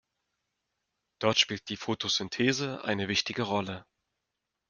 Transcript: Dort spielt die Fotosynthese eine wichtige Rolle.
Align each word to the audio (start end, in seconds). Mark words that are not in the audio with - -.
Dort 1.19 1.37
spielt 1.37 1.69
die 1.69 1.77
Fotosynthese 1.77 2.83
eine 2.83 3.07
wichtige 3.07 3.43
Rolle. 3.43 3.85